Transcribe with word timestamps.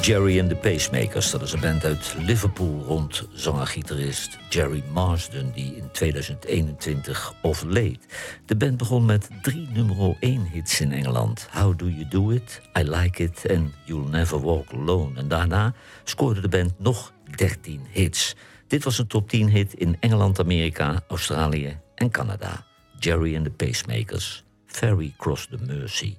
Jerry 0.00 0.40
and 0.40 0.48
the 0.48 0.56
Pacemakers, 0.56 1.30
dat 1.30 1.42
is 1.42 1.52
een 1.52 1.60
band 1.60 1.84
uit 1.84 2.14
Liverpool 2.18 2.82
rond 2.86 3.28
zanger-gitarist 3.32 4.38
Jerry 4.48 4.82
Marsden, 4.92 5.52
die 5.52 5.76
in 5.76 5.90
2021 5.92 7.34
overleed. 7.42 7.98
De 8.46 8.56
band 8.56 8.76
begon 8.76 9.04
met 9.04 9.28
drie 9.42 9.68
nummer 9.72 10.16
1 10.20 10.46
hits 10.46 10.80
in 10.80 10.92
Engeland: 10.92 11.48
How 11.52 11.78
Do 11.78 11.88
You 11.88 12.08
Do 12.08 12.30
It, 12.30 12.60
I 12.78 12.82
Like 12.82 13.22
It 13.22 13.46
en 13.46 13.74
You'll 13.84 14.08
Never 14.08 14.40
Walk 14.40 14.72
Alone. 14.72 15.18
En 15.18 15.28
daarna 15.28 15.74
scoorde 16.04 16.40
de 16.40 16.48
band 16.48 16.72
nog 16.78 17.12
13 17.36 17.86
hits. 17.90 18.34
Dit 18.66 18.84
was 18.84 18.98
een 18.98 19.06
top 19.06 19.28
10 19.28 19.48
hit 19.48 19.74
in 19.74 19.96
Engeland, 20.00 20.40
Amerika, 20.40 21.02
Australië 21.08 21.78
en 21.94 22.10
Canada. 22.10 22.64
Jerry 22.98 23.36
and 23.36 23.44
the 23.44 23.50
Pacemakers, 23.50 24.44
Ferry 24.66 25.14
Cross 25.16 25.46
the 25.46 25.58
Mersey. 25.66 26.18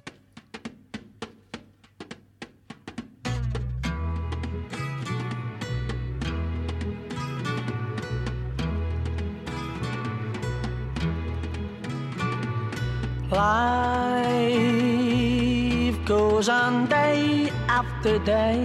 Goes 16.40 16.48
on 16.48 16.86
day 16.86 17.52
after 17.68 18.18
day. 18.20 18.64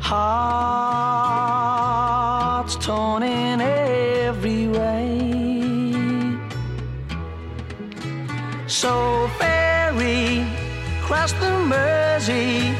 Hearts 0.00 1.16
torn 2.76 3.22
in 3.22 3.62
every 3.62 4.68
way. 4.68 5.08
So 8.66 9.30
ferry 9.38 10.44
cross 11.06 11.32
the 11.32 11.58
Mersey, 11.72 12.74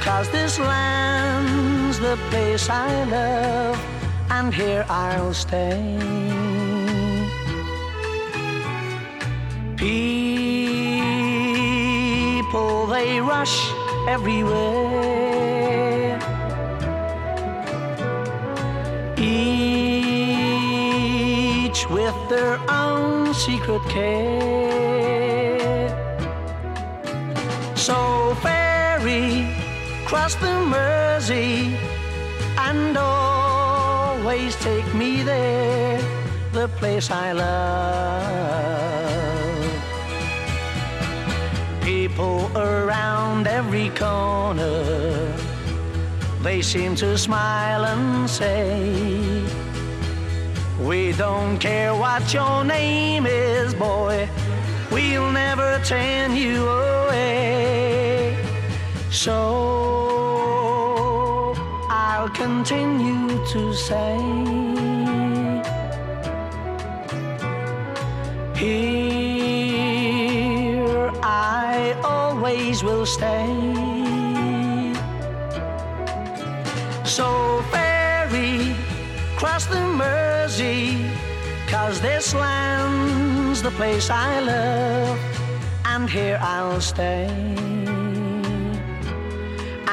cause 0.00 0.30
this 0.30 0.58
land's 0.58 1.98
the 1.98 2.16
place 2.30 2.70
I 2.70 3.04
love, 3.04 3.78
and 4.30 4.54
here 4.54 4.86
I'll 4.88 5.34
stay. 5.34 6.53
People, 9.84 10.00
they 12.86 13.20
rush 13.20 13.70
everywhere. 14.08 14.58
Each 19.18 19.80
with 21.90 22.16
their 22.30 22.58
own 22.70 23.34
secret 23.34 23.82
care. 23.90 24.24
So 27.76 28.34
ferry, 28.40 29.54
cross 30.06 30.34
the 30.36 30.64
Mersey, 30.64 31.76
and 32.56 32.96
always 32.96 34.56
take 34.60 34.94
me 34.94 35.22
there, 35.22 36.00
the 36.52 36.68
place 36.68 37.10
I 37.10 37.32
love 37.32 39.23
people 42.14 42.56
around 42.56 43.48
every 43.48 43.90
corner. 43.90 45.34
They 46.42 46.62
seem 46.62 46.94
to 46.96 47.18
smile 47.18 47.84
and 47.84 48.30
say, 48.30 49.42
We 50.78 51.12
don't 51.12 51.58
care 51.58 51.92
what 51.92 52.32
your 52.32 52.64
name 52.64 53.26
is, 53.26 53.74
boy, 53.74 54.28
we'll 54.92 55.32
never 55.32 55.80
turn 55.84 56.36
you 56.36 56.64
away. 56.68 58.36
So 59.10 59.34
I'll 61.90 62.28
continue 62.28 63.44
to 63.46 63.74
say, 63.74 64.93
will 72.84 73.06
stay. 73.06 73.46
So 77.04 77.62
ferry, 77.72 78.76
cross 79.36 79.64
the 79.66 79.80
Mersey, 80.00 81.10
cause 81.66 82.00
this 82.00 82.34
land's 82.34 83.62
the 83.62 83.70
place 83.70 84.10
I 84.10 84.40
love, 84.40 85.18
and 85.86 86.08
here 86.10 86.38
I'll 86.40 86.80
stay. 86.80 87.26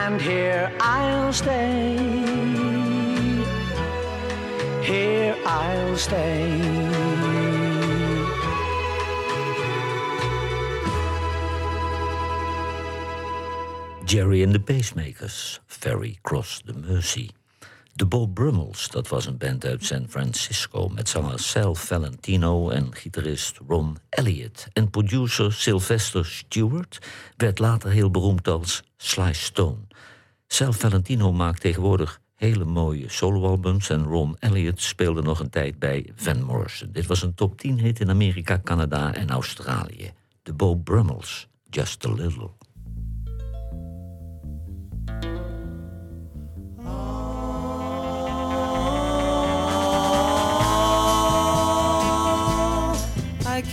And 0.03 0.19
here 0.19 0.71
I'll 0.79 1.31
stay. 1.31 1.95
Here 4.83 5.35
I'll 5.45 5.95
stay. 5.95 6.90
Jerry 14.11 14.43
and 14.43 14.53
the 14.53 14.59
Pacemakers, 14.59 15.59
Ferry 15.65 16.17
Cross 16.21 16.61
the 16.65 16.73
Mersey. 16.73 17.29
De 17.93 18.05
Bob 18.05 18.33
Brummels, 18.33 18.89
dat 18.89 19.07
was 19.07 19.25
een 19.25 19.37
band 19.37 19.65
uit 19.65 19.85
San 19.85 20.05
Francisco 20.09 20.87
met 20.87 21.09
zanger 21.09 21.39
Sal 21.39 21.75
Valentino 21.75 22.69
en 22.69 22.95
gitarist 22.95 23.59
Ron 23.67 23.97
Elliott. 24.09 24.67
En 24.73 24.89
producer 24.89 25.53
Sylvester 25.53 26.25
Stewart 26.25 26.99
werd 27.37 27.59
later 27.59 27.89
heel 27.89 28.11
beroemd 28.11 28.47
als 28.47 28.83
Sly 28.97 29.33
Stone. 29.33 29.87
Sal 30.47 30.73
Valentino 30.73 31.31
maakt 31.31 31.61
tegenwoordig 31.61 32.21
hele 32.35 32.65
mooie 32.65 33.09
soloalbums 33.09 33.89
en 33.89 34.03
Ron 34.03 34.35
Elliott 34.39 34.81
speelde 34.81 35.21
nog 35.21 35.39
een 35.39 35.49
tijd 35.49 35.79
bij 35.79 36.09
Van 36.15 36.43
Morrison. 36.43 36.91
Dit 36.91 37.05
was 37.05 37.21
een 37.21 37.33
top 37.33 37.57
10 37.59 37.79
hit 37.79 37.99
in 37.99 38.09
Amerika, 38.09 38.61
Canada 38.63 39.13
en 39.13 39.29
Australië. 39.29 40.11
De 40.43 40.53
Bob 40.53 40.83
Brummels, 40.83 41.47
Just 41.69 42.05
a 42.05 42.13
Little. 42.13 42.60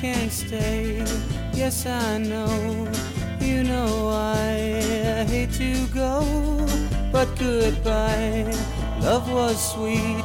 Can't 0.00 0.30
stay. 0.30 1.04
Yes, 1.52 1.84
I 1.84 2.18
know. 2.18 2.88
You 3.40 3.64
know 3.64 4.10
I 4.10 5.24
hate 5.26 5.52
to 5.54 5.86
go, 5.88 6.22
but 7.10 7.26
goodbye. 7.36 8.46
Love 9.00 9.28
was 9.32 9.58
sweet. 9.72 10.24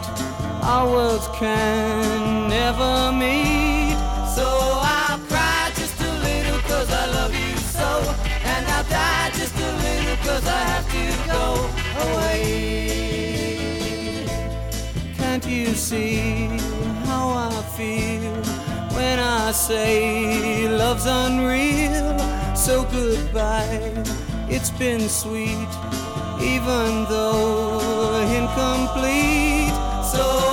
Our 0.61 0.87
worlds 0.87 1.27
can 1.39 2.49
never 2.49 3.11
meet. 3.13 3.97
So 4.35 4.45
I'll 4.45 5.17
cry 5.27 5.71
just 5.75 5.99
a 6.01 6.11
little 6.27 6.59
cause 6.69 6.91
I 6.91 7.07
love 7.17 7.33
you 7.33 7.57
so. 7.57 7.89
And 8.45 8.67
I'll 8.67 8.83
die 8.83 9.31
just 9.39 9.55
a 9.55 9.71
little 9.85 10.17
cause 10.17 10.45
I 10.45 10.61
have 10.73 10.87
to 10.97 11.05
go 11.33 11.45
away. 12.05 12.53
Can't 15.17 15.45
you 15.47 15.73
see 15.73 16.47
how 17.07 17.49
I 17.49 17.63
feel? 17.75 18.52
When 19.03 19.19
I 19.19 19.51
say 19.51 20.67
love's 20.69 21.05
unreal. 21.05 22.17
So 22.55 22.73
goodbye, 22.85 23.91
it's 24.55 24.71
been 24.83 25.09
sweet, 25.09 25.71
even 26.53 26.89
though 27.11 28.13
incomplete. 28.39 29.75
So 30.13 30.52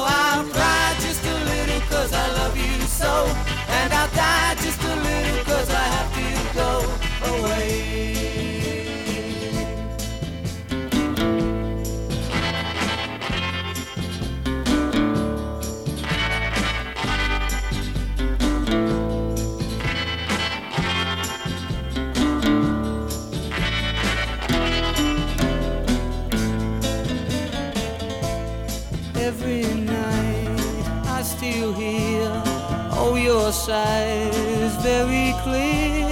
sighs 33.70 34.74
very 34.82 35.32
clear 35.44 36.08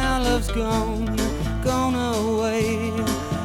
now 0.00 0.22
love's 0.22 0.50
gone 0.50 1.04
gone 1.62 1.94
away, 1.94 2.90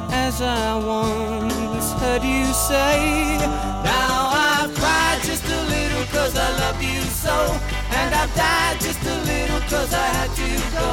as 0.10 0.42
I 0.42 0.78
once 0.78 1.92
heard 2.02 2.24
you 2.24 2.46
say. 2.70 3.38
Now 3.84 4.16
I've 4.48 4.74
cried 4.76 5.20
just 5.30 5.46
a 5.60 5.62
little 5.74 6.06
cause 6.16 6.36
I 6.38 6.50
love 6.64 6.82
you 6.82 7.02
so. 7.26 7.36
And 8.00 8.16
I've 8.16 8.34
died 8.36 8.80
just 8.80 9.04
a 9.04 9.18
little 9.32 9.62
cause 9.72 9.94
I 9.94 10.08
had 10.18 10.32
to 10.42 10.50
go 10.80 10.92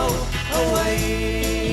away. 0.63 1.72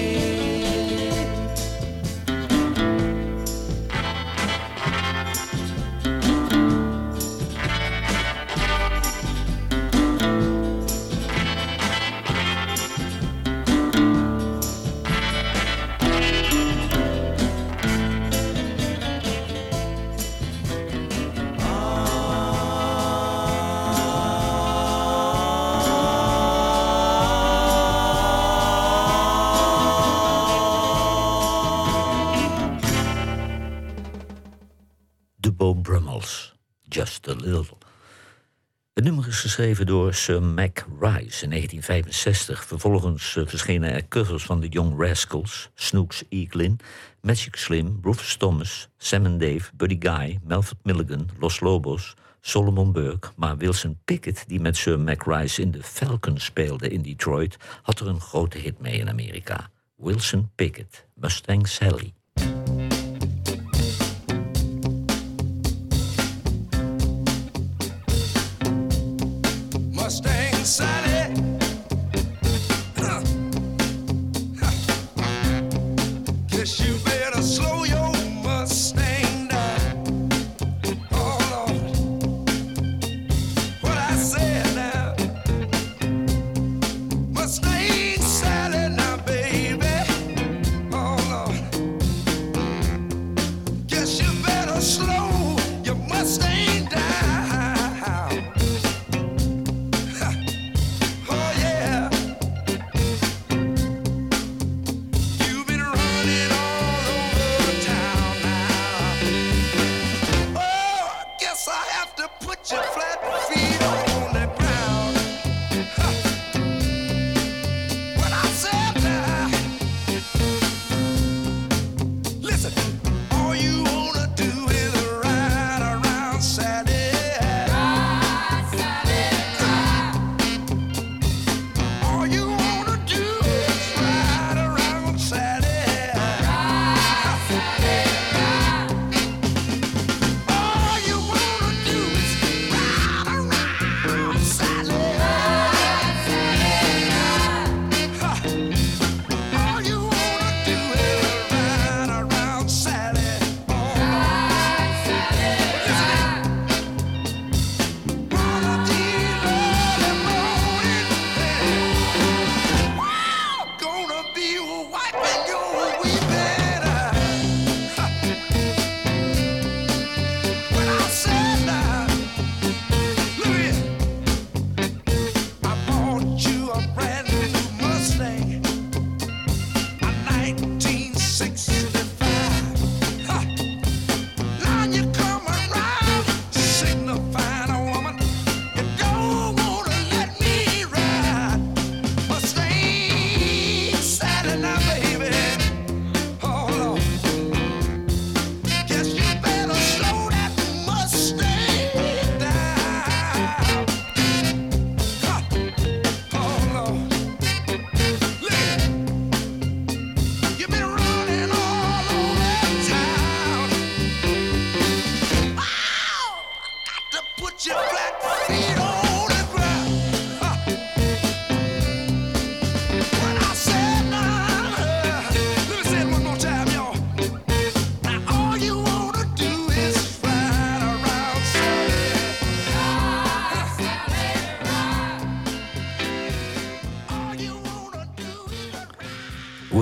Geschreven 39.59 39.85
door 39.85 40.13
Sir 40.13 40.44
Mac 40.44 40.85
Rice 41.00 41.44
in 41.44 41.50
1965. 41.50 42.65
Vervolgens 42.65 43.35
uh, 43.35 43.47
verschenen 43.47 43.94
er 43.94 44.07
covers 44.07 44.44
van 44.44 44.59
de 44.59 44.67
Young 44.67 45.00
Rascals, 45.00 45.69
Snooks 45.75 46.23
Eaglin, 46.29 46.79
Magic 47.21 47.56
Slim, 47.56 48.00
Rufus 48.01 48.35
Thomas, 48.35 48.89
Sam 48.97 49.38
Dave, 49.38 49.69
Buddy 49.73 49.97
Guy, 50.00 50.39
Melford 50.44 50.79
Milligan, 50.83 51.29
Los 51.39 51.59
Lobos, 51.59 52.15
Solomon 52.41 52.91
Burke. 52.91 53.29
Maar 53.35 53.57
Wilson 53.57 53.97
Pickett, 54.06 54.44
die 54.47 54.59
met 54.59 54.77
Sir 54.77 55.00
Mac 55.00 55.23
Rice 55.25 55.61
in 55.61 55.71
de 55.71 55.83
Falcons 55.83 56.44
speelde 56.44 56.89
in 56.89 57.01
Detroit, 57.01 57.57
had 57.81 58.00
er 58.00 58.07
een 58.07 58.21
grote 58.21 58.57
hit 58.57 58.79
mee 58.79 59.00
in 59.00 59.09
Amerika. 59.09 59.69
Wilson 59.95 60.50
Pickett, 60.56 61.06
Mustang 61.15 61.67
Sally. 61.67 62.13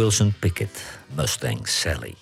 Wilson 0.07 0.33
Pickett, 0.39 0.99
Mustang 1.15 1.67
Sally. 1.67 2.15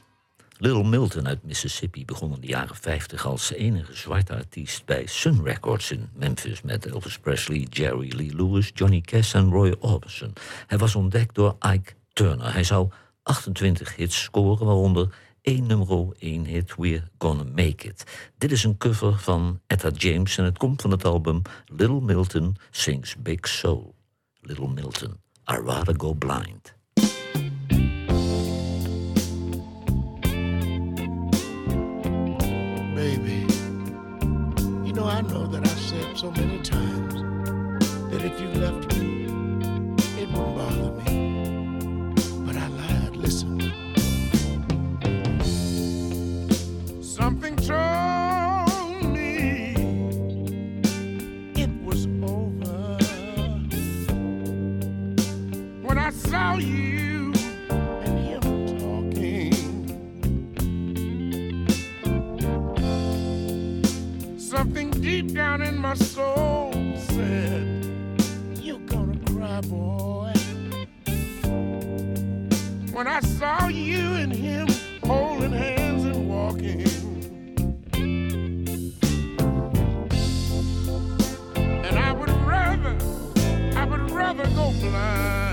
Little 0.58 0.84
Milton 0.84 1.28
uit 1.28 1.44
Mississippi 1.44 2.06
begon 2.06 2.34
in 2.34 2.42
de 2.42 2.48
jaren 2.48 2.76
50 2.76 3.26
als 3.26 3.52
enige 3.52 3.96
zwarte 3.96 4.36
artiest 4.36 4.86
bij 4.86 5.06
Sun 5.06 5.44
Records 5.44 5.92
in 5.92 6.10
Memphis 6.14 6.62
met 6.62 6.86
Elvis 6.86 7.20
Presley, 7.20 7.68
Jerry 7.70 8.16
Lee 8.16 8.36
Lewis, 8.36 8.72
Johnny 8.74 9.02
Cash 9.02 9.34
en 9.34 9.52
Roy 9.52 9.76
Orbison. 9.80 10.34
Hij 10.68 10.78
was 10.78 10.96
ontdekt 10.96 11.36
door 11.36 11.56
Ike 11.74 11.94
Turner. 12.14 12.54
Hij 12.54 12.64
zou 12.64 12.90
28 13.24 13.96
hits 13.96 14.22
scoren, 14.22 14.66
waaronder 14.66 15.16
één 15.42 15.68
nummer 15.68 16.14
1 16.20 16.46
hit 16.46 16.76
We're 16.76 17.08
Gonna 17.18 17.44
Make 17.44 17.88
It. 17.88 18.04
Dit 18.38 18.52
is 18.52 18.64
een 18.64 18.78
cover 18.78 19.20
van 19.20 19.62
Etta 19.68 19.90
James 19.90 20.38
en 20.38 20.44
het 20.46 20.58
komt 20.58 20.82
van 20.82 20.92
het 20.92 21.06
album 21.06 21.42
Little 21.66 22.02
Milton 22.02 22.56
Sings 22.72 23.16
Big 23.16 23.48
Soul. 23.48 23.96
Little 24.42 24.70
Milton, 24.70 25.20
I'd 25.48 25.62
rather 25.66 25.94
go 25.98 26.14
blind. 26.14 26.76
baby. 33.06 33.46
You 34.84 34.94
know, 34.94 35.06
I 35.06 35.22
know 35.22 35.46
that 35.46 35.62
I've 35.62 35.80
said 35.90 36.18
so 36.18 36.32
many 36.32 36.60
times 36.62 37.14
that 38.10 38.22
if 38.30 38.36
you 38.42 38.48
left 38.66 38.98
me, 38.98 39.26
it 40.22 40.28
won't 40.32 40.56
bother 40.58 40.92
me. 41.02 42.14
But 42.46 42.56
I 42.58 42.68
lied, 42.80 43.16
listen. 43.16 43.60
Something 47.04 47.56
told 47.58 49.04
me 49.16 49.76
it 51.64 51.74
was 51.88 52.08
over 52.34 52.98
when 55.86 55.98
I 56.00 56.10
saw 56.10 56.56
you. 56.56 56.85
deep 65.06 65.34
down 65.34 65.62
in 65.62 65.78
my 65.78 65.94
soul 65.94 66.74
said, 66.98 67.86
You're 68.60 68.80
gonna 68.88 69.20
cry, 69.28 69.62
boy. 69.62 70.34
When 72.92 73.08
I 73.08 73.20
saw 73.20 73.68
you 73.68 74.00
and 74.24 74.34
him 74.34 74.68
holding 75.04 75.52
hands 75.52 76.06
and 76.06 76.28
walking. 76.28 76.88
And 81.88 82.00
I 82.00 82.12
would 82.12 82.32
rather, 82.54 82.98
I 83.80 83.86
would 83.86 84.10
rather 84.10 84.46
go 84.56 84.74
blind. 84.82 85.45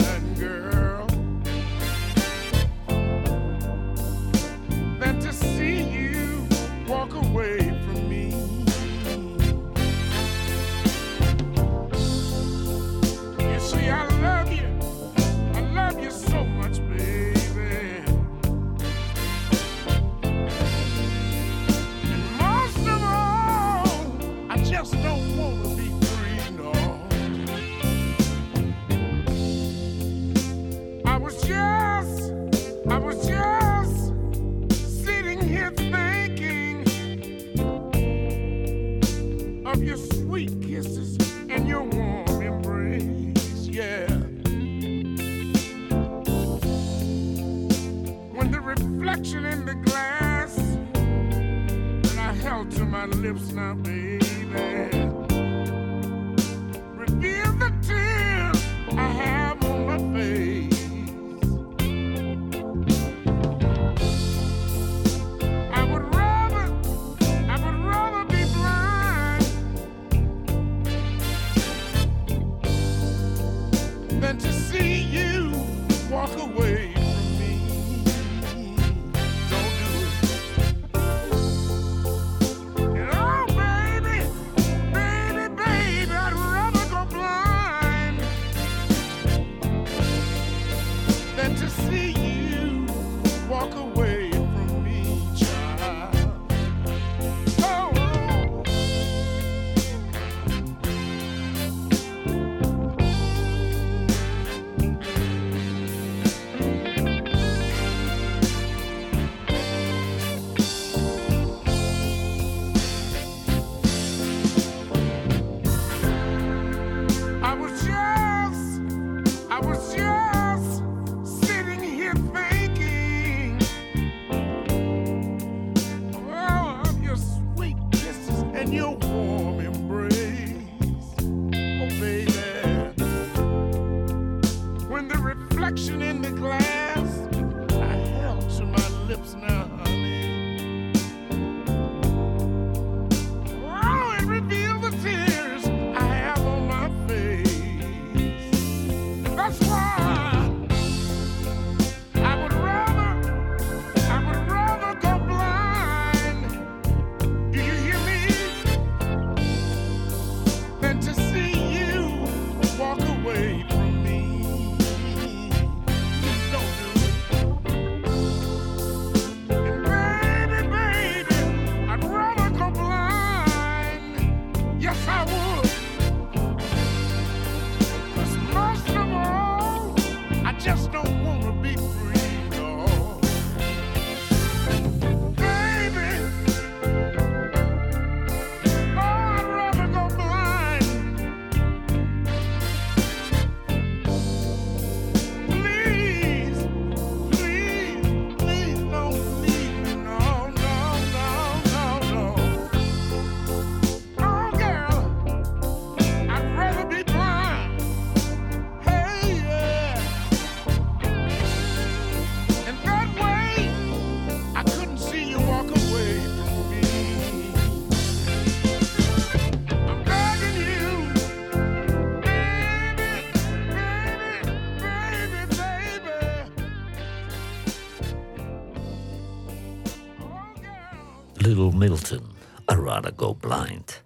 Hamilton, 232.02 232.34
I'd 232.68 232.78
Rather 232.78 233.12
Go 233.16 233.34
Blind. 233.34 234.02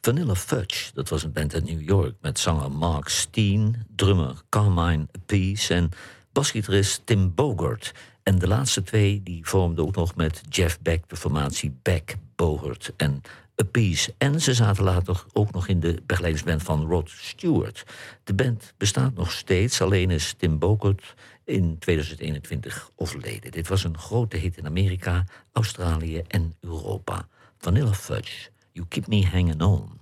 Vanilla 0.00 0.34
Fudge, 0.34 0.90
dat 0.94 1.08
was 1.08 1.22
een 1.22 1.32
band 1.32 1.54
uit 1.54 1.64
New 1.64 1.80
York 1.80 2.14
met 2.20 2.38
zanger 2.38 2.70
Mark 2.70 3.08
Steen, 3.08 3.86
drummer 3.96 4.42
Carmine 4.48 5.06
Peace 5.26 5.74
en 5.74 5.90
basgitarist 6.32 7.02
Tim 7.04 7.34
Bogert. 7.34 7.94
En 8.22 8.38
de 8.38 8.48
laatste 8.48 8.82
twee 8.82 9.20
die 9.22 9.48
vormden 9.48 9.84
ook 9.84 9.94
nog 9.94 10.14
met 10.14 10.42
Jeff 10.48 10.80
Beck 10.80 11.08
de 11.08 11.16
formatie 11.16 11.76
Beck, 11.82 12.16
Bogert 12.36 12.92
en 12.96 13.22
Appice. 13.56 14.14
En 14.18 14.40
ze 14.40 14.54
zaten 14.54 14.84
later 14.84 15.24
ook 15.32 15.52
nog 15.52 15.68
in 15.68 15.80
de 15.80 16.02
begeleidingsband 16.06 16.62
van 16.62 16.86
Rod 16.86 17.10
Stewart. 17.10 17.84
De 18.24 18.34
band 18.34 18.74
bestaat 18.76 19.14
nog 19.14 19.32
steeds, 19.32 19.80
alleen 19.80 20.10
is 20.10 20.34
Tim 20.36 20.58
Bogert 20.58 21.14
in 21.44 21.78
2021 21.78 22.90
overleden. 22.96 23.50
Dit 23.50 23.68
was 23.68 23.84
een 23.84 23.98
grote 23.98 24.36
hit 24.36 24.56
in 24.56 24.66
Amerika, 24.66 25.24
Australië 25.52 26.22
en 26.28 26.56
Europa. 26.60 27.28
Vanilla 27.58 27.92
Fudge, 27.92 28.50
You 28.72 28.86
Keep 28.88 29.06
Me 29.06 29.26
Hanging 29.26 29.62
On. 29.62 30.00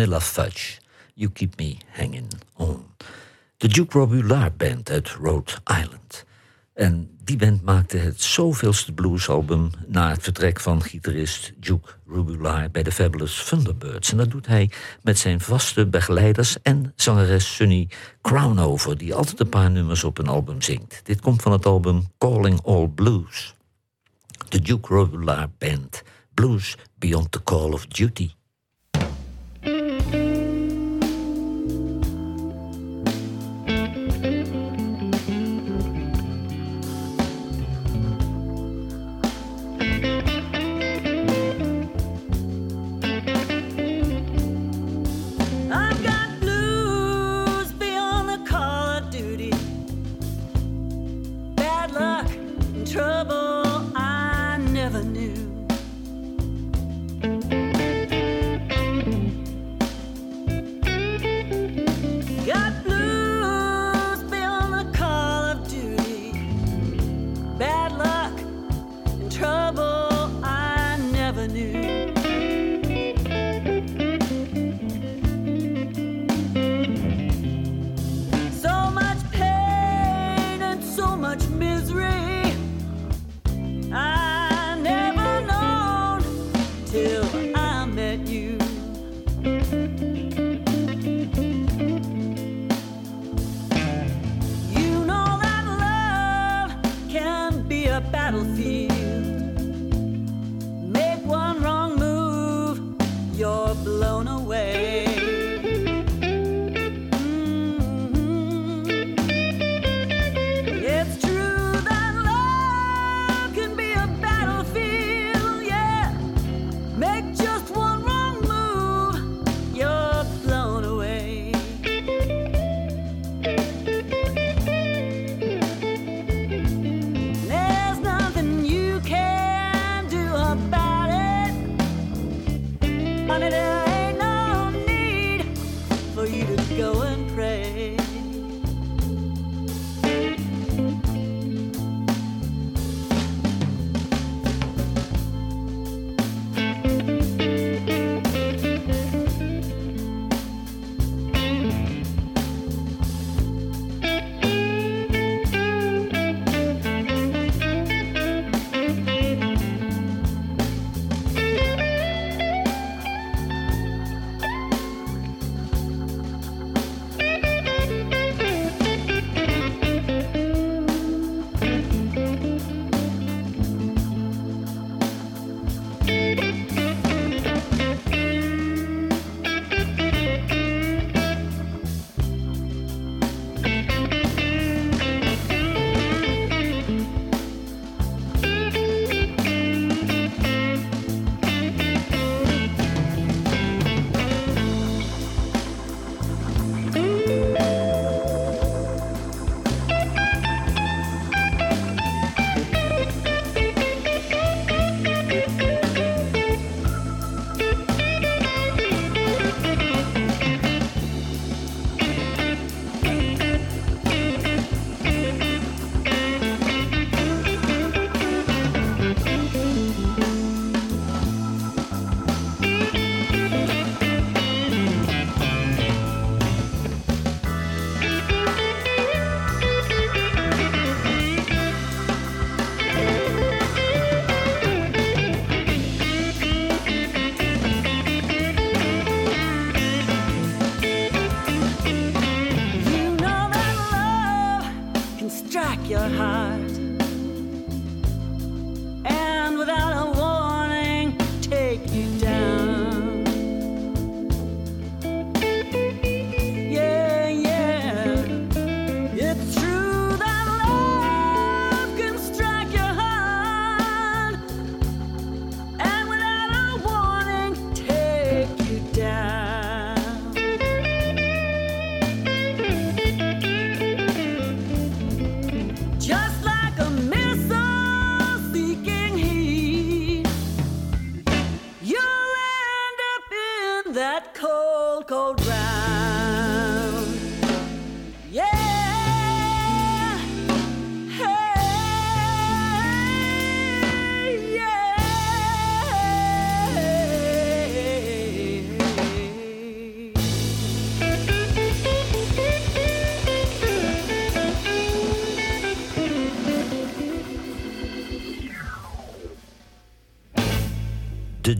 Vanilla 0.00 0.20
Fudge, 0.20 0.78
You 1.14 1.30
Keep 1.30 1.58
Me 1.58 1.76
Hanging 1.92 2.32
On. 2.56 2.84
De 3.56 3.68
Duke 3.68 3.98
Robillard 3.98 4.56
Band 4.56 4.90
uit 4.90 5.08
Rhode 5.08 5.52
Island. 5.64 6.24
En 6.74 7.18
die 7.24 7.36
band 7.36 7.62
maakte 7.62 7.96
het 7.96 8.22
zoveelste 8.22 8.92
bluesalbum 8.92 9.70
na 9.86 10.10
het 10.10 10.22
vertrek 10.22 10.60
van 10.60 10.82
gitarist 10.82 11.52
Duke 11.56 11.90
Robillard 12.06 12.72
bij 12.72 12.82
de 12.82 12.92
Fabulous 12.92 13.44
Thunderbirds. 13.44 14.10
En 14.10 14.16
dat 14.16 14.30
doet 14.30 14.46
hij 14.46 14.70
met 15.02 15.18
zijn 15.18 15.40
vaste 15.40 15.86
begeleiders 15.86 16.62
en 16.62 16.92
zangeres 16.96 17.54
Sunny 17.54 17.88
Crownover, 18.22 18.98
die 18.98 19.14
altijd 19.14 19.40
een 19.40 19.48
paar 19.48 19.70
nummers 19.70 20.04
op 20.04 20.18
een 20.18 20.28
album 20.28 20.62
zingt. 20.62 21.00
Dit 21.04 21.20
komt 21.20 21.42
van 21.42 21.52
het 21.52 21.66
album 21.66 22.08
Calling 22.18 22.60
All 22.64 22.88
Blues. 22.88 23.54
De 24.48 24.60
Duke 24.60 24.94
Robillard 24.94 25.58
Band, 25.58 26.02
Blues 26.34 26.76
Beyond 26.98 27.32
the 27.32 27.42
Call 27.42 27.72
of 27.72 27.86
Duty. 27.86 28.30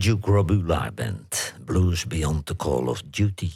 Duke 0.01 0.31
Robula 0.31 0.91
Band, 0.95 1.53
Blues 1.65 2.07
Beyond 2.07 2.45
the 2.45 2.55
Call 2.55 2.87
of 2.87 3.03
Duty. 3.05 3.51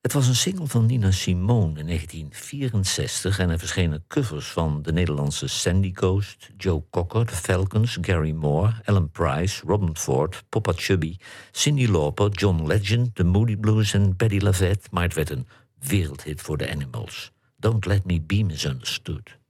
Het 0.00 0.12
was 0.12 0.26
een 0.26 0.34
single 0.34 0.66
van 0.66 0.86
Nina 0.86 1.10
Simone 1.10 1.78
in 1.78 1.86
1964 1.86 3.38
en 3.38 3.50
er 3.50 3.58
verschenen 3.58 4.04
covers 4.08 4.46
van 4.46 4.82
de 4.82 4.92
Nederlandse 4.92 5.46
Sandy 5.46 5.92
Coast, 5.92 6.50
Joe 6.56 6.82
Cocker, 6.90 7.26
The 7.26 7.34
Falcons, 7.34 7.98
Gary 8.00 8.30
Moore, 8.30 8.72
Ellen 8.84 9.10
Price, 9.10 9.62
Robin 9.66 9.96
Ford, 9.96 10.44
Papa 10.48 10.72
Chubby, 10.76 11.16
Cindy 11.52 11.86
Lauper, 11.86 12.30
John 12.30 12.66
Legend, 12.66 13.14
The 13.14 13.24
Moody 13.24 13.56
Blues 13.56 13.94
en 13.94 14.16
Betty 14.16 14.38
Lavette, 14.38 14.88
maar 14.90 15.02
het 15.02 15.14
werd 15.14 15.30
een 15.30 15.46
wereldhit 15.78 16.40
voor 16.40 16.56
de 16.56 16.70
Animals. 16.70 17.32
Don't 17.56 17.86
Let 17.86 18.04
Me 18.04 18.20
Be 18.20 18.42
Misunderstood. 18.42 19.43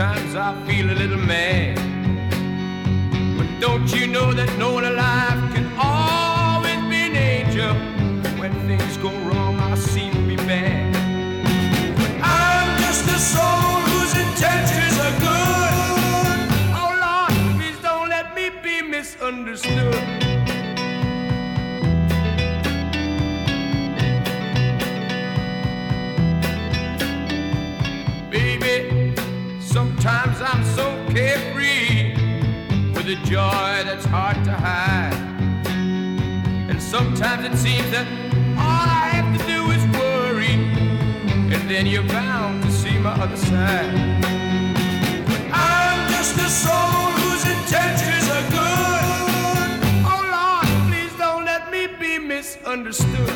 Sometimes 0.00 0.34
I 0.34 0.66
feel 0.66 0.90
a 0.90 0.96
little 0.96 1.18
mad. 1.18 1.76
But 3.36 3.60
don't 3.60 3.86
you 3.94 4.06
know 4.06 4.32
that 4.32 4.48
no 4.56 4.72
one 4.72 4.86
alive 4.86 5.52
can 5.52 5.70
always 5.76 6.80
be 6.88 7.02
an 7.10 7.16
angel? 7.16 7.74
When 8.40 8.50
things 8.66 8.96
go 8.96 9.10
wrong, 9.28 9.58
I 9.60 9.74
seem 9.74 10.14
to 10.14 10.22
be 10.26 10.36
bad. 10.36 10.94
But 11.98 12.12
I'm 12.22 12.80
just 12.80 13.04
a 13.08 13.18
soul 13.18 13.76
whose 13.92 14.14
intentions 14.24 14.96
are 15.04 15.16
good. 15.28 16.48
Oh 16.80 16.92
Lord, 17.04 17.58
please 17.58 17.78
don't 17.82 18.08
let 18.08 18.34
me 18.34 18.48
be 18.48 18.80
misunderstood. 18.80 20.19
A 33.10 33.16
joy 33.24 33.82
that's 33.84 34.04
hard 34.04 34.36
to 34.44 34.52
hide. 34.52 35.12
And 36.70 36.80
sometimes 36.80 37.44
it 37.44 37.56
seems 37.58 37.90
that 37.90 38.06
all 38.56 38.86
I 39.02 39.08
have 39.14 39.36
to 39.36 39.44
do 39.46 39.58
is 39.72 39.82
worry, 39.98 40.54
and 41.52 41.68
then 41.68 41.86
you're 41.86 42.06
bound 42.06 42.62
to 42.62 42.70
see 42.70 42.96
my 42.98 43.10
other 43.10 43.36
side. 43.36 43.90
But 45.26 45.42
I'm 45.52 46.08
just 46.12 46.36
a 46.36 46.48
soul 46.48 47.10
whose 47.18 47.44
intentions 47.56 48.26
are 48.36 48.46
good. 48.58 49.70
Oh 50.06 50.22
Lord, 50.36 50.68
please 50.88 51.12
don't 51.18 51.44
let 51.44 51.72
me 51.72 51.88
be 51.88 52.16
misunderstood. 52.20 53.34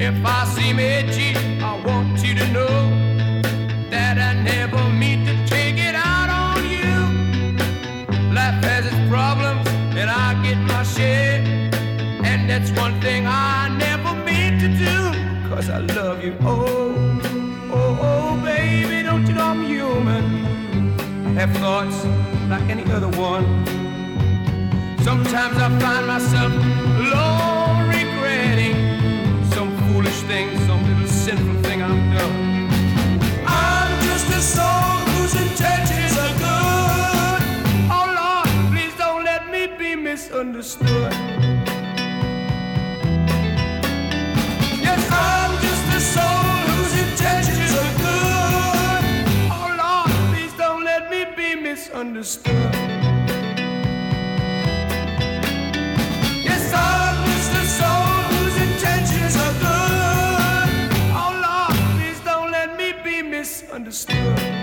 If 0.00 0.24
I 0.24 0.44
seem 0.56 0.78
edgy, 0.78 1.36
I 1.60 1.82
want 1.84 2.24
you 2.24 2.34
to 2.34 2.46
know 2.50 2.78
that 3.90 4.16
I 4.16 4.42
never 4.42 4.88
mean 4.88 5.27
Life 8.48 8.64
has 8.64 8.86
its 8.86 9.10
problems, 9.10 9.68
and 10.00 10.08
I 10.08 10.32
get 10.42 10.56
my 10.56 10.82
share. 10.82 11.42
And 12.24 12.48
that's 12.48 12.70
one 12.70 12.98
thing 13.02 13.26
I 13.26 13.68
never 13.76 14.14
mean 14.24 14.58
to 14.64 14.68
do, 14.68 14.96
cause 15.50 15.68
I 15.68 15.80
love 15.80 16.24
you. 16.24 16.34
Oh, 16.40 17.20
oh, 17.70 17.98
oh, 18.00 18.42
baby, 18.42 19.02
don't 19.02 19.26
you 19.26 19.34
know 19.34 19.48
I'm 19.52 19.64
human? 19.66 20.24
I 21.26 21.40
have 21.40 21.52
thoughts 21.58 22.06
like 22.48 22.62
any 22.70 22.90
other 22.90 23.10
one. 23.20 23.44
Sometimes 25.04 25.56
I 25.58 25.68
find 25.84 26.06
myself 26.06 26.52
alone 27.04 27.86
regretting 27.96 28.76
some 29.52 29.76
foolish 29.88 30.22
thing, 30.22 30.56
some 30.66 30.80
little 30.88 31.06
sinful 31.06 31.62
thing 31.64 31.82
I've 31.82 32.18
done. 32.18 32.34
I'm 33.46 33.92
just 34.08 34.26
a 34.30 34.40
soul 34.40 34.96
whose 35.12 35.34
intentions 35.34 35.77
be 40.38 40.44
misunderstood. 40.44 41.12
Yes, 44.80 45.08
I'm 45.10 45.52
just 45.60 45.96
a 45.96 46.00
soul 46.00 46.44
whose 46.68 46.94
intentions 46.94 47.74
are 47.82 47.94
good. 47.98 49.04
Oh 49.50 49.68
Lord, 49.82 50.10
please 50.30 50.52
don't 50.56 50.84
let 50.84 51.10
me 51.10 51.24
be 51.36 51.60
misunderstood. 51.60 52.74
Yes, 56.44 56.72
I'm 56.72 57.16
just 57.26 57.52
a 57.52 57.64
soul 57.78 58.06
whose 58.30 58.56
intentions 58.62 59.36
are 59.36 59.54
good. 59.66 60.70
Oh 61.14 61.32
Lord, 61.46 61.76
please 61.96 62.20
don't 62.20 62.50
let 62.52 62.76
me 62.76 62.92
be 63.02 63.22
misunderstood. 63.22 64.57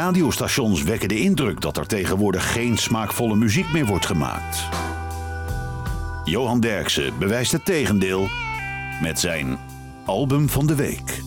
Radiostations 0.00 0.82
wekken 0.82 1.08
de 1.08 1.20
indruk 1.20 1.60
dat 1.60 1.76
er 1.76 1.86
tegenwoordig 1.86 2.52
geen 2.52 2.76
smaakvolle 2.76 3.36
muziek 3.36 3.72
meer 3.72 3.86
wordt 3.86 4.06
gemaakt. 4.06 4.68
Johan 6.24 6.60
Derksen 6.60 7.18
bewijst 7.18 7.52
het 7.52 7.64
tegendeel 7.64 8.28
met 9.02 9.20
zijn 9.20 9.58
album 10.04 10.48
van 10.48 10.66
de 10.66 10.74
week. 10.74 11.20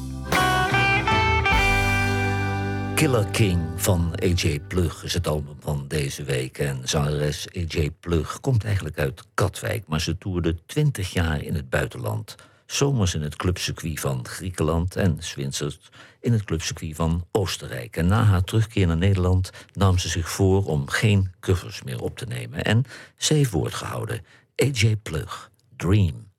Killer 2.96 3.26
King 3.26 3.60
van 3.76 4.12
AJ 4.24 4.60
Plug 4.68 5.04
is 5.04 5.14
het 5.14 5.28
album 5.28 5.56
van 5.60 5.86
deze 5.88 6.24
week. 6.24 6.58
En 6.58 6.80
zangeres 6.84 7.48
AJ 7.56 7.90
Plug 8.00 8.40
komt 8.40 8.64
eigenlijk 8.64 8.98
uit 9.00 9.24
Katwijk, 9.34 9.84
maar 9.88 10.02
ze 10.02 10.18
toerde 10.18 10.56
20 10.66 11.14
jaar 11.14 11.42
in 11.42 11.56
het 11.56 11.70
buitenland. 11.70 12.36
Zomers 12.66 13.16
in 13.16 13.22
het 13.22 13.36
clubcircuit 13.36 14.00
van 14.00 14.26
Griekenland 14.28 14.96
en 14.96 15.18
zwinters 15.20 15.80
in 16.24 16.32
het 16.32 16.44
clubcircuit 16.44 16.96
van 16.96 17.26
Oostenrijk. 17.32 17.98
En 17.98 18.08
na 18.08 18.24
haar 18.24 18.44
terugkeer 18.44 18.88
naar 18.88 18.98
Nederland 18.98 19.52
nam 19.74 19.98
ze 19.98 20.10
zich 20.10 20.30
voor 20.30 20.66
om 20.66 20.90
geen 20.90 21.32
covers 21.40 21.84
meer 21.84 22.02
op 22.02 22.18
te 22.18 22.26
nemen. 22.26 22.64
En 22.64 22.84
ze 23.18 23.34
heeft 23.34 23.52
woord 23.52 23.74
gehouden. 23.74 24.26
AJ 24.56 24.96
Plug, 24.96 25.52
Dream. 25.76 26.32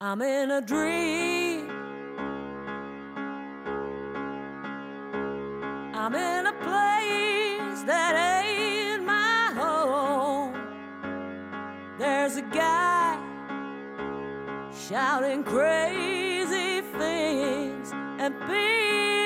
I'm 0.00 0.20
in 0.20 0.50
a 0.50 0.60
dream. 0.60 1.68
I'm 5.94 6.14
in 6.14 6.46
a 6.46 6.52
place 6.52 7.84
that 7.86 8.14
ain't 8.14 9.04
my 9.04 9.60
home. 9.60 10.52
There's 11.98 12.36
a 12.36 12.44
guy 12.52 13.18
shouting 14.88 15.44
crazy 15.44 16.82
things 16.98 17.90
and 18.18 18.34
people 18.46 19.17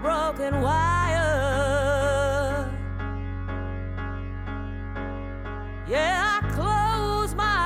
broken 0.00 0.60
wire. 0.62 1.20
Yeah, 5.86 6.40
I 6.40 6.48
close 6.54 7.34
my 7.34 7.56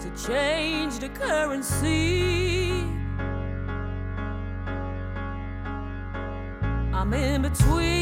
eyes 0.00 0.02
to 0.02 0.10
change 0.26 0.98
the 0.98 1.08
currency. 1.10 2.84
I'm 6.92 7.14
in 7.14 7.42
between 7.42 7.97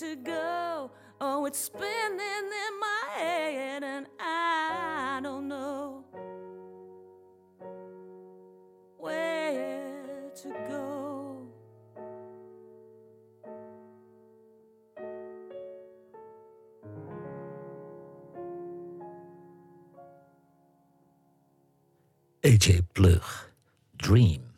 to 0.00 0.16
go. 0.16 0.90
Oh, 1.20 1.44
it's 1.44 1.58
spinning 1.58 1.84
in 1.86 2.80
my 2.80 3.02
head, 3.16 3.84
and 3.84 4.06
I 4.18 5.20
don't 5.22 5.46
know 5.46 6.06
where 8.96 10.30
to 10.36 10.48
go. 10.70 11.46
AJ 22.42 22.84
Plug, 22.94 23.20
Dream. 23.98 24.49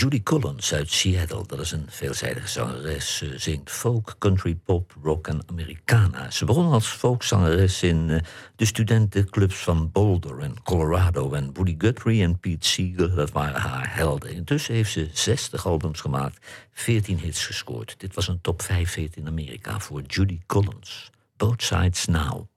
Judy 0.00 0.22
Collins 0.22 0.74
uit 0.74 0.90
Seattle, 0.90 1.44
dat 1.46 1.60
is 1.60 1.72
een 1.72 1.86
veelzijdige 1.88 2.48
zangeres. 2.48 3.16
Ze 3.16 3.38
zingt 3.38 3.70
folk, 3.70 4.14
country, 4.18 4.54
pop, 4.54 4.94
rock 5.02 5.26
en 5.26 5.42
Americana. 5.46 6.30
Ze 6.30 6.44
begon 6.44 6.72
als 6.72 6.86
folkzangeres 6.86 7.82
in 7.82 8.10
eh, 8.10 8.20
de 8.56 8.64
studentenclubs 8.64 9.56
van 9.56 9.90
Boulder 9.92 10.38
en 10.38 10.62
Colorado. 10.62 11.32
En 11.32 11.52
Woody 11.52 11.74
Guthrie 11.78 12.22
en 12.22 12.38
Pete 12.38 12.66
Seeger, 12.66 13.14
dat 13.14 13.30
waren 13.30 13.60
haar 13.60 13.94
helden. 13.94 14.32
Intussen 14.32 14.74
heeft 14.74 14.92
ze 14.92 15.08
60 15.12 15.66
albums 15.66 16.00
gemaakt, 16.00 16.46
14 16.72 17.18
hits 17.18 17.46
gescoord. 17.46 17.94
Dit 17.98 18.14
was 18.14 18.28
een 18.28 18.40
top 18.40 18.62
5 18.62 18.94
hit 18.94 19.16
in 19.16 19.26
Amerika 19.26 19.80
voor 19.80 20.02
Judy 20.02 20.40
Collins. 20.46 21.10
Both 21.36 21.62
Sides 21.62 22.06
Now. 22.06 22.48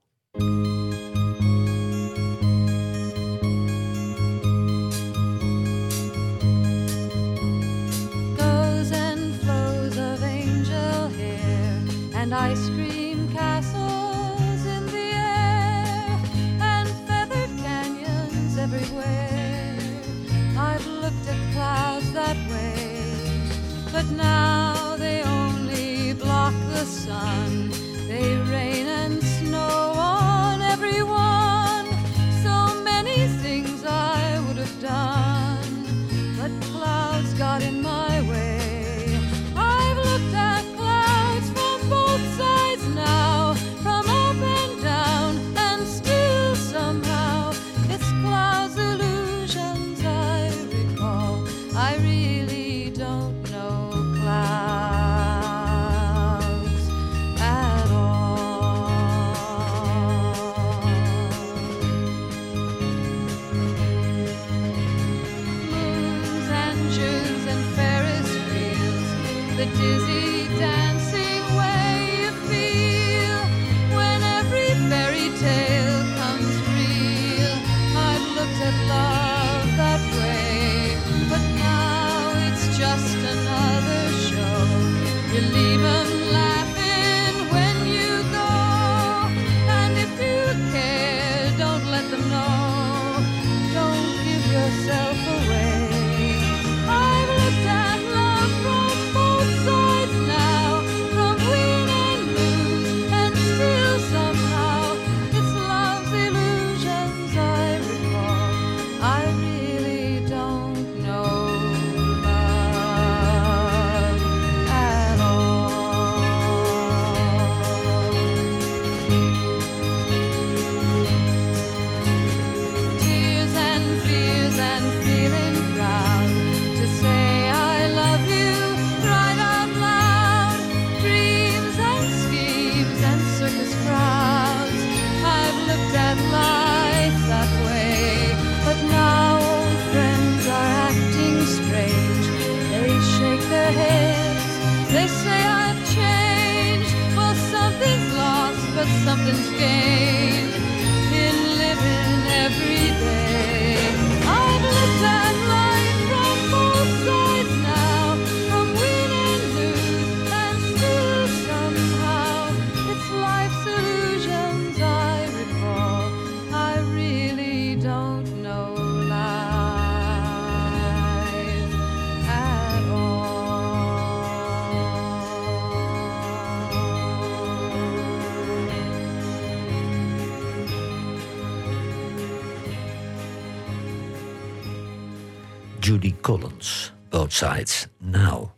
Collins, 186.24 186.94
Both 187.10 187.34
Sides 187.34 187.88
Now. 187.98 188.50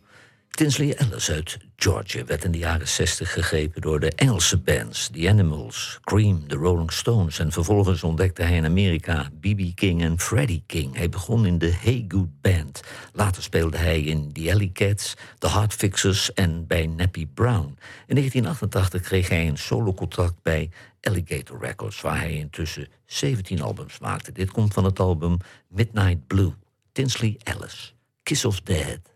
Tinsley 0.49 0.95
Ellis 0.95 1.31
uit 1.31 1.57
Georgia 1.75 2.25
werd 2.25 2.43
in 2.43 2.51
de 2.51 2.57
jaren 2.57 2.87
60 2.87 3.33
gegrepen 3.33 3.81
door 3.81 3.99
de 3.99 4.11
Engelse 4.11 4.57
bands 4.57 5.09
The 5.09 5.29
Animals, 5.29 5.99
Cream, 6.03 6.47
The 6.47 6.55
Rolling 6.55 6.91
Stones 6.91 7.39
en 7.39 7.51
vervolgens 7.51 8.03
ontdekte 8.03 8.43
hij 8.43 8.55
in 8.55 8.65
Amerika 8.65 9.29
B.B. 9.39 9.75
King 9.75 10.01
en 10.01 10.19
Freddie 10.19 10.63
King. 10.65 10.95
Hij 10.95 11.09
begon 11.09 11.45
in 11.45 11.57
de 11.57 11.71
Hey 11.71 12.05
Good 12.07 12.41
Band. 12.41 12.81
Later 13.13 13.43
speelde 13.43 13.77
hij 13.77 14.01
in 14.01 14.33
The 14.33 14.51
Alley 14.53 14.69
Cats, 14.73 15.13
The 15.37 15.49
Heart 15.49 15.73
Fixers 15.73 16.33
en 16.33 16.67
bij 16.67 16.87
Nappy 16.87 17.27
Brown. 17.33 17.77
In 18.07 18.15
1988 18.15 19.01
kreeg 19.01 19.29
hij 19.29 19.47
een 19.47 19.57
solocontract 19.57 20.35
bij 20.41 20.69
Alligator 21.01 21.59
Records, 21.59 22.01
waar 22.01 22.17
hij 22.17 22.33
intussen 22.33 22.87
17 23.05 23.61
albums 23.61 23.99
maakte. 23.99 24.31
Dit 24.31 24.51
komt 24.51 24.73
van 24.73 24.83
het 24.83 24.99
album 24.99 25.37
Midnight 25.67 26.27
Blue. 26.27 26.53
Tinsley 26.95 27.37
Ellis, 27.45 27.93
Kiss 28.23 28.45
of 28.45 28.63
Death. 28.63 29.14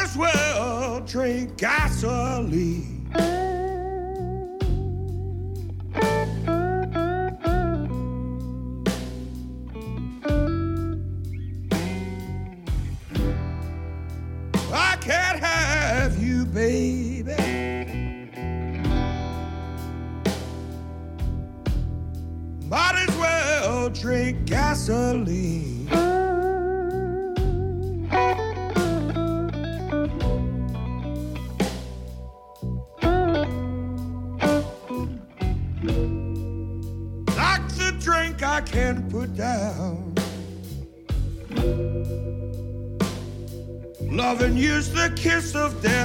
as 0.00 0.16
well 0.16 1.00
drink 1.00 1.56
gasoline. 1.58 2.99
the 45.00 45.08
kiss 45.16 45.54
of 45.54 45.80
death. 45.80 45.99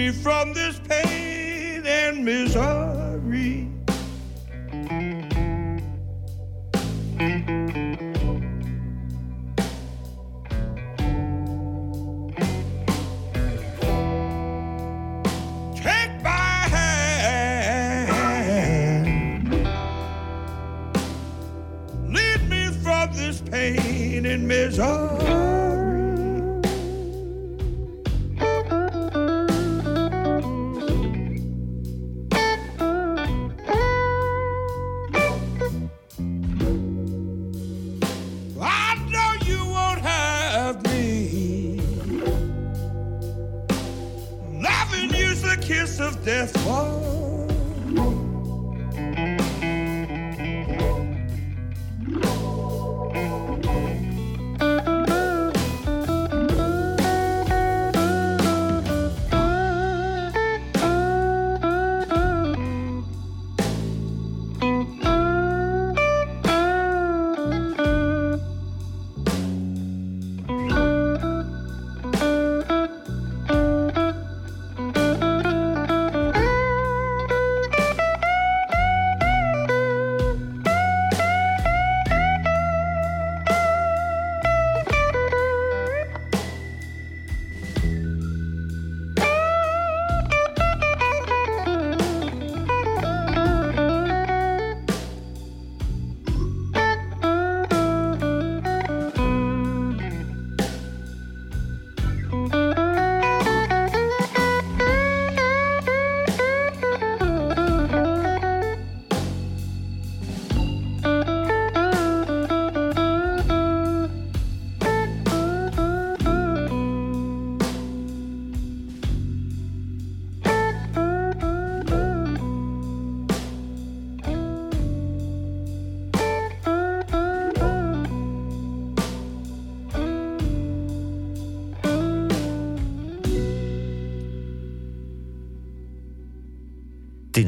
me 0.00 0.10
from 0.10 0.54
this 0.54 0.80
pain 0.88 1.84
and 1.84 2.24
misery. 2.24 2.89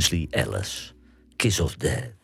Tinsley 0.03 0.27
Ellis, 0.31 0.95
Kiss 1.37 1.61
of 1.61 1.77
Death. 1.77 2.15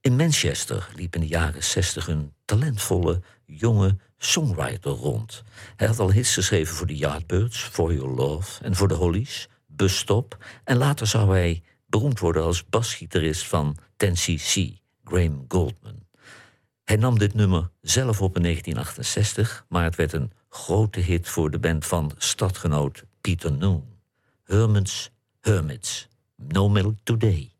In 0.00 0.16
Manchester 0.16 0.88
liep 0.94 1.14
in 1.14 1.20
de 1.20 1.26
jaren 1.26 1.64
60 1.64 2.08
een 2.08 2.32
talentvolle, 2.44 3.22
jonge 3.46 3.96
songwriter 4.18 4.90
rond. 4.90 5.42
Hij 5.76 5.86
had 5.86 5.98
al 5.98 6.12
hits 6.12 6.34
geschreven 6.34 6.74
voor 6.74 6.86
de 6.86 6.96
Yardbirds, 6.96 7.58
For 7.58 7.94
Your 7.94 8.14
Love 8.14 8.64
en 8.64 8.74
voor 8.74 8.88
de 8.88 8.94
Hollies, 8.94 9.48
Bus 9.66 9.98
Stop. 9.98 10.44
En 10.64 10.76
later 10.76 11.06
zou 11.06 11.30
hij 11.30 11.62
beroemd 11.86 12.18
worden 12.18 12.42
als 12.42 12.68
basgitarist 12.68 13.46
van 13.46 13.76
10cc, 14.04 14.72
Graham 15.04 15.44
Goldman. 15.48 16.06
Hij 16.84 16.96
nam 16.96 17.18
dit 17.18 17.34
nummer 17.34 17.70
zelf 17.80 18.22
op 18.22 18.36
in 18.36 18.42
1968, 18.42 19.64
maar 19.68 19.84
het 19.84 19.96
werd 19.96 20.12
een 20.12 20.32
grote 20.48 21.00
hit 21.00 21.28
voor 21.28 21.50
de 21.50 21.58
band 21.58 21.86
van 21.86 22.12
stadgenoot 22.16 23.04
Peter 23.20 23.52
Noon. 23.52 23.84
Hermits, 24.44 25.10
Hermits, 25.40 26.07
No 26.38 26.68
Milk 26.68 26.94
Today. 27.04 27.50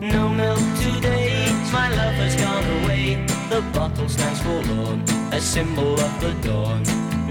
No 0.00 0.28
milk 0.28 0.58
today, 0.82 1.46
my 1.72 1.88
love 1.94 2.14
has 2.18 2.34
gone 2.34 2.64
away. 2.82 3.24
The 3.48 3.62
bottle 3.72 4.08
stands 4.08 4.42
forlorn, 4.42 5.02
a 5.32 5.40
symbol 5.40 5.94
of 6.00 6.20
the 6.20 6.34
dawn. 6.42 6.82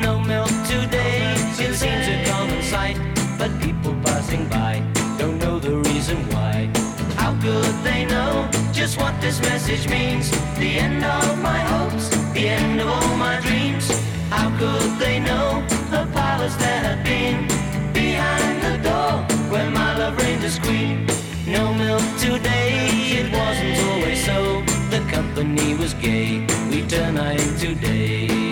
No 0.01 0.17
milk 0.19 0.47
today, 0.65 1.33
it 1.59 1.75
seems 1.75 2.07
a 2.07 2.23
common 2.25 2.63
sight, 2.63 2.97
but 3.37 3.51
people 3.61 3.93
passing 4.01 4.47
by 4.47 4.81
don't 5.17 5.39
know 5.39 5.59
the 5.59 5.75
reason 5.89 6.17
why. 6.29 6.71
How 7.17 7.33
could 7.41 7.75
they 7.83 8.05
know 8.05 8.49
just 8.71 8.97
what 8.97 9.19
this 9.19 9.41
message 9.41 9.89
means? 9.89 10.31
The 10.57 10.79
end 10.79 11.03
of 11.03 11.39
my 11.41 11.59
hopes, 11.59 12.16
the 12.37 12.49
end 12.49 12.79
of 12.79 12.87
all 12.87 13.17
my 13.17 13.39
dreams. 13.41 13.89
How 14.29 14.49
could 14.59 14.99
they 14.99 15.19
know 15.19 15.63
the 15.89 16.07
palace 16.13 16.55
that 16.57 16.81
had 16.87 17.03
been 17.03 17.47
behind 17.93 18.55
the 18.61 18.75
door 18.87 19.13
where 19.51 19.69
my 19.71 19.97
love 19.97 20.17
reigned 20.21 20.43
as 20.43 20.59
queen? 20.59 21.07
No 21.47 21.73
milk 21.73 22.03
today, 22.19 22.89
it 23.19 23.27
wasn't 23.33 23.77
always 23.89 24.23
so. 24.23 24.61
The 24.93 25.01
company 25.09 25.73
was 25.73 25.95
gay, 25.95 26.45
we 26.69 26.85
turn 26.85 27.15
night 27.15 27.41
into 27.41 27.73
day. 27.73 28.46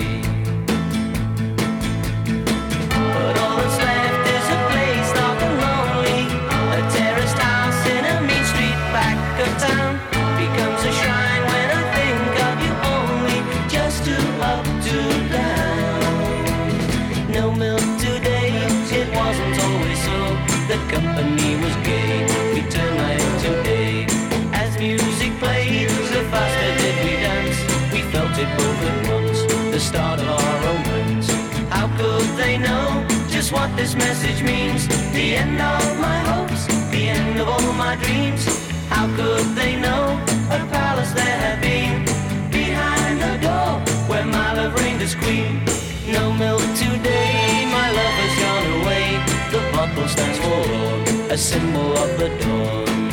What 33.56 33.76
this 33.78 33.96
message 33.96 34.44
means? 34.44 34.82
The 35.14 35.28
end 35.44 35.60
of 35.62 35.86
my 36.08 36.20
hopes, 36.32 36.62
the 36.92 37.04
end 37.18 37.40
of 37.40 37.48
all 37.48 37.74
my 37.86 37.96
dreams. 38.04 38.44
How 38.94 39.06
could 39.16 39.48
they 39.60 39.74
know 39.86 40.04
a 40.58 40.60
palace 40.76 41.12
there 41.20 41.38
had 41.46 41.58
been 41.62 41.94
behind 42.60 43.16
the 43.26 43.34
door 43.48 43.72
where 44.10 44.26
my 44.26 44.50
love 44.60 44.74
reigned 44.80 45.02
as 45.02 45.16
queen? 45.16 45.54
No 46.18 46.34
milk 46.44 46.66
today, 46.84 47.66
my 47.80 47.88
love 48.00 48.16
has 48.24 48.34
gone 48.44 48.68
away. 48.80 49.06
The 49.56 49.62
bottle 49.74 50.08
stands 50.16 50.40
for 50.46 51.34
a 51.34 51.38
symbol 51.38 51.90
of 52.04 52.10
the 52.20 52.30
dawn. 52.44 53.05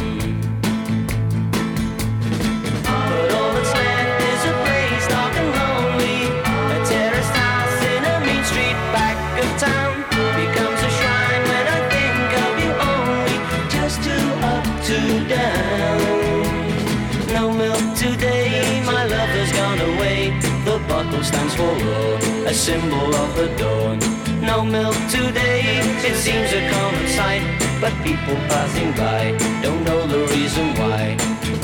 Stands 21.21 21.55
for 21.55 21.73
raw, 21.85 22.49
a 22.49 22.55
symbol 22.55 23.15
of 23.15 23.37
the 23.37 23.49
dawn. 23.59 23.99
No 24.41 24.65
milk 24.65 24.97
today, 25.11 25.83
it 26.09 26.17
seems 26.17 26.53
a 26.53 26.63
common 26.71 27.07
sight. 27.09 27.43
But 27.81 27.93
people 28.05 28.37
passing 28.49 28.93
by 28.93 29.37
don't 29.61 29.83
know 29.85 30.07
the 30.07 30.27
reason 30.33 30.75
why. 30.79 31.17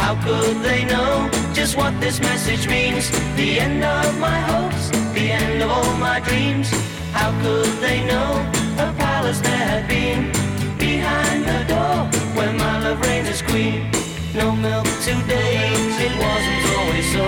How 0.02 0.14
could 0.22 0.56
they 0.62 0.84
know 0.84 1.30
just 1.54 1.76
what 1.76 1.98
this 2.00 2.20
message 2.20 2.68
means? 2.68 3.10
The 3.36 3.60
end 3.60 3.84
of 3.84 4.18
my 4.18 4.38
hopes, 4.50 4.90
the 5.14 5.30
end 5.30 5.62
of 5.62 5.70
all 5.70 5.94
my 5.96 6.20
dreams. 6.20 6.68
How 7.12 7.30
could 7.42 7.72
they 7.80 8.04
know 8.04 8.30
a 8.78 8.92
palace 8.98 9.40
there 9.40 9.66
had 9.72 9.88
been 9.88 10.32
behind 10.76 11.44
the 11.44 11.60
door 11.72 11.96
where 12.36 12.52
my 12.52 12.74
love 12.82 13.00
reigned 13.00 13.28
as 13.28 13.42
queen? 13.42 13.90
No 14.34 14.52
milk 14.52 14.86
today, 15.02 15.70
it 16.06 16.14
wasn't 16.24 16.62
always 16.76 17.06
so. 17.14 17.26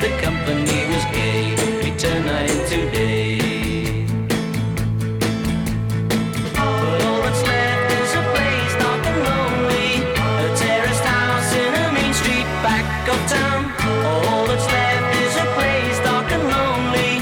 The 0.00 0.10
company 0.24 0.80
was 0.92 1.04
gay, 1.12 1.59
we 2.02 2.08
turned 2.08 2.26
night 2.26 2.50
into 2.50 2.90
day. 2.90 4.06
But 6.54 7.02
all 7.04 7.22
that's 7.22 7.42
left 7.42 7.92
is 7.92 8.14
a 8.14 8.22
place 8.32 8.74
dark 8.82 9.06
and 9.06 9.20
lonely. 9.28 9.90
A 10.44 10.56
terraced 10.56 11.04
house 11.04 11.52
in 11.54 11.74
a 11.74 11.92
mean 11.92 12.14
street 12.14 12.48
back 12.64 13.08
of 13.08 13.20
town. 13.28 13.72
All 14.24 14.46
that's 14.46 14.66
left 14.66 15.16
is 15.24 15.36
a 15.36 15.46
place 15.56 15.98
dark 16.04 16.30
and 16.32 16.44
lonely. 16.48 17.12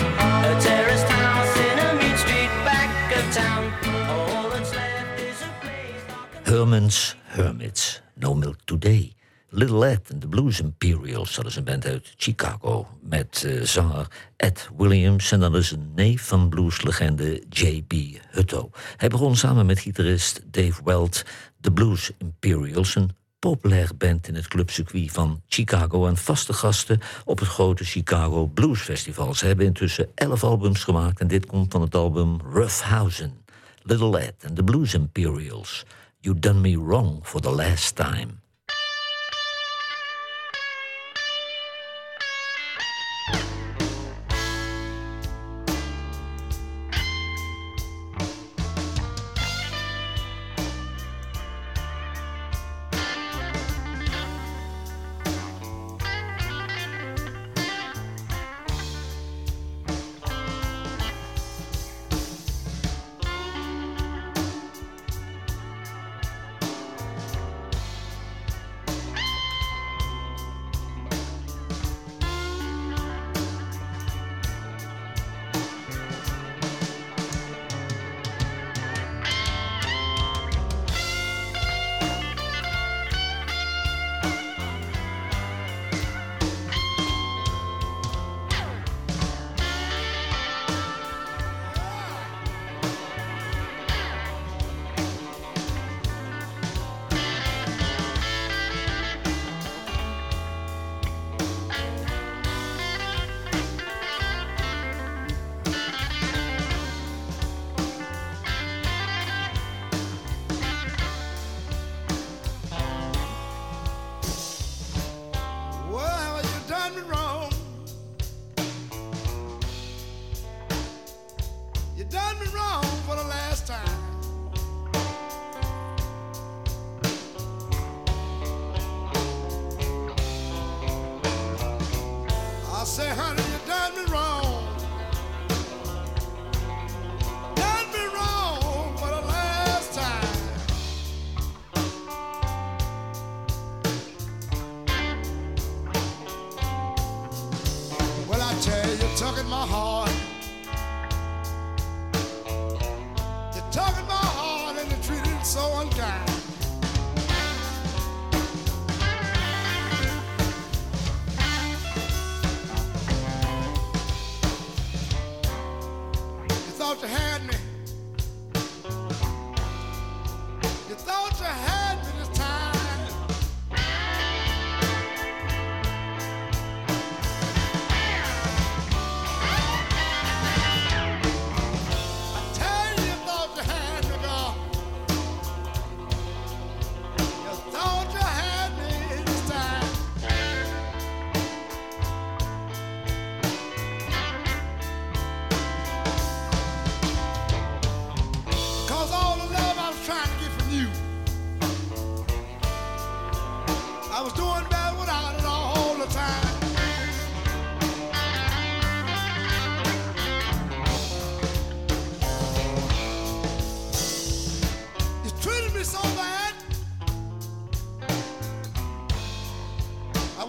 A 0.47 0.61
terraced 0.61 1.09
house 1.09 1.57
in 1.57 1.79
a 1.79 1.95
mean 2.01 2.17
street 2.17 2.53
back 2.65 3.17
of 3.17 3.25
town. 3.35 3.73
All 4.11 4.51
that's 4.51 4.75
left 4.75 5.21
is 5.21 5.43
a 5.43 5.51
place 5.61 6.03
dark 6.09 6.29
and 6.37 6.47
Herman's 6.47 7.15
Hermits, 7.31 7.95
Today. 7.95 8.08
Little 9.59 9.87
Ed 9.87 10.11
en 10.11 10.19
de 10.19 10.29
Blues 10.29 10.61
Imperials, 10.61 11.35
dat 11.35 11.47
is 11.47 11.57
een 11.57 11.65
band 11.65 11.87
uit 11.87 12.15
Chicago... 12.17 12.89
met 13.01 13.45
eh, 13.47 13.63
zanger 13.63 14.07
Ed 14.37 14.69
Williams 14.77 15.33
en 15.33 15.41
dan 15.41 15.57
is 15.57 15.71
een 15.71 15.93
neef 15.95 16.27
van 16.27 16.49
blueslegende 16.49 17.43
J.B. 17.51 17.93
Hutto. 18.31 18.71
Hij 18.97 19.09
begon 19.09 19.37
samen 19.37 19.67
met 19.67 19.79
gitarist 19.79 20.41
Dave 20.45 20.81
Weld 20.85 21.25
de 21.57 21.73
Blues 21.73 22.11
Imperials... 22.19 22.95
een 22.95 23.11
populair 23.39 23.91
band 23.97 24.29
in 24.29 24.35
het 24.35 24.49
clubcircuit 24.49 25.13
van 25.13 25.43
Chicago... 25.47 26.07
en 26.07 26.17
vaste 26.17 26.53
gasten 26.53 27.01
op 27.25 27.39
het 27.39 27.49
grote 27.49 27.85
Chicago 27.85 28.47
Blues 28.47 28.81
Festival. 28.81 29.35
Ze 29.35 29.47
hebben 29.47 29.67
intussen 29.67 30.09
elf 30.15 30.45
albums 30.45 30.85
gemaakt... 30.85 31.21
en 31.21 31.29
dit 31.29 31.47
komt 31.47 31.73
van 31.73 31.81
het 31.81 31.95
album 31.95 32.41
Roughhausen. 32.53 33.33
Little 33.83 34.19
Ed 34.19 34.35
en 34.39 34.55
de 34.55 34.65
Blues 34.65 34.95
Imperials... 34.95 35.85
You 36.21 36.39
Done 36.39 36.61
Me 36.61 36.85
Wrong 36.85 37.21
for 37.23 37.41
the 37.41 37.51
Last 37.51 37.97
Time. 37.97 38.29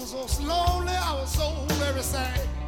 So 0.10 0.41
lonely, 0.41 0.91
I 0.91 1.14
was 1.22 1.32
so 1.32 1.51
very 1.76 2.01
sad. 2.01 2.59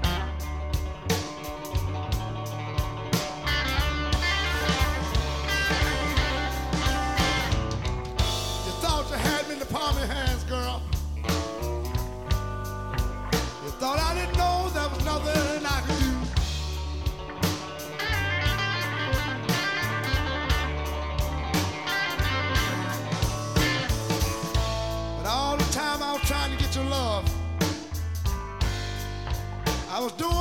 Was 30.01 30.11
doing. 30.13 30.40